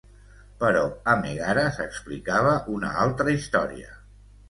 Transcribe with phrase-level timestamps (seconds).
[0.63, 0.81] Però
[1.13, 3.97] a Mègara s'explicava una altra història.